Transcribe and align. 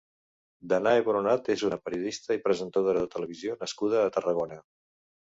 Danae 0.71 1.01
Boronat 1.09 1.49
és 1.55 1.63
una 1.67 1.77
periodista 1.89 2.37
i 2.37 2.41
presentadora 2.45 3.03
de 3.03 3.09
televisió 3.17 3.57
nascuda 3.65 3.99
a 4.07 4.15
Tarragona. 4.17 4.59